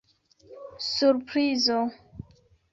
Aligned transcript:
Surprizo. 0.93 1.79